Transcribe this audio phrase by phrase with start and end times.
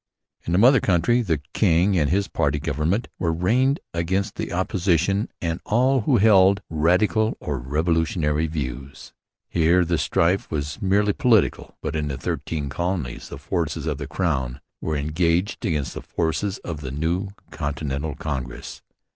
[0.47, 5.29] In the mother country the king and his party government were ranged against the Opposition
[5.43, 9.13] and all who held radical or revolutionary views.
[9.47, 11.77] Here the strife was merely political.
[11.83, 16.57] But in the Thirteen Colonies the forces of the Crown were ranged against the forces
[16.63, 18.81] of the new Continental Congress.